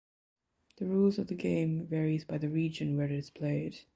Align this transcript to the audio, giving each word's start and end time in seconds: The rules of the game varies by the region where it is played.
The 0.77 0.87
rules 0.87 1.19
of 1.19 1.27
the 1.27 1.35
game 1.35 1.85
varies 1.85 2.25
by 2.25 2.39
the 2.39 2.49
region 2.49 2.97
where 2.97 3.05
it 3.05 3.11
is 3.11 3.29
played. 3.29 3.81